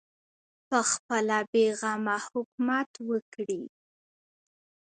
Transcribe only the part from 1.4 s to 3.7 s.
بې غمه حکومت وکړي